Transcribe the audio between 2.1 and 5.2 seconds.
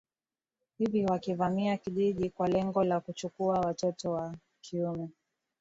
kwa lengo la kuchukua watoto wa kiume